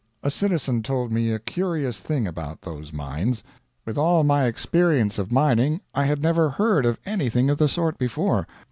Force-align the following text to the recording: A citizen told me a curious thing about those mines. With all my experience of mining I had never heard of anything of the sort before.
A 0.23 0.31
citizen 0.31 0.81
told 0.81 1.11
me 1.11 1.31
a 1.31 1.37
curious 1.37 1.99
thing 1.99 2.25
about 2.25 2.61
those 2.63 2.91
mines. 2.91 3.43
With 3.85 3.99
all 3.99 4.23
my 4.23 4.45
experience 4.45 5.19
of 5.19 5.31
mining 5.31 5.79
I 5.93 6.05
had 6.05 6.23
never 6.23 6.49
heard 6.49 6.87
of 6.87 6.99
anything 7.05 7.51
of 7.51 7.59
the 7.59 7.67
sort 7.67 7.99
before. 7.99 8.47